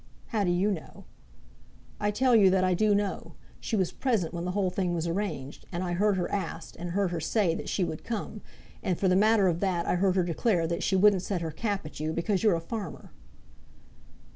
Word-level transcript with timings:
"How 0.29 0.43
do 0.43 0.49
you 0.49 0.71
know?" 0.71 1.05
"I 1.99 2.09
tell 2.09 2.35
you 2.35 2.49
that 2.49 2.63
I 2.63 2.73
do 2.73 2.95
know. 2.95 3.35
She 3.59 3.75
was 3.75 3.91
present 3.91 4.33
when 4.33 4.45
the 4.45 4.53
whole 4.53 4.71
thing 4.71 4.95
was 4.95 5.07
arranged, 5.07 5.67
and 5.71 5.83
I 5.83 5.93
heard 5.93 6.17
her 6.17 6.27
asked, 6.31 6.75
and 6.75 6.89
heard 6.93 7.11
her 7.11 7.19
say 7.19 7.53
that 7.53 7.69
she 7.69 7.83
would 7.83 8.03
come; 8.03 8.41
and 8.81 8.97
for 8.97 9.07
the 9.07 9.15
matter 9.15 9.47
of 9.47 9.59
that 9.59 9.85
I 9.85 9.97
heard 9.97 10.15
her 10.15 10.23
declare 10.23 10.65
that 10.65 10.81
she 10.81 10.95
wouldn't 10.95 11.21
set 11.21 11.41
her 11.41 11.51
cap 11.51 11.85
at 11.85 11.99
you, 11.99 12.13
because 12.13 12.41
you're 12.41 12.55
a 12.55 12.59
farmer." 12.59 13.11